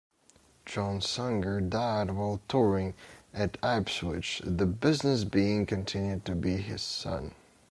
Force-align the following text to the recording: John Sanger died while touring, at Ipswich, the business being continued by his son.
John 0.65 0.99
Sanger 0.99 1.61
died 1.61 2.09
while 2.09 2.41
touring, 2.47 2.95
at 3.35 3.59
Ipswich, 3.63 4.41
the 4.43 4.65
business 4.65 5.25
being 5.25 5.67
continued 5.67 6.25
by 6.41 6.49
his 6.49 6.81
son. 6.81 7.35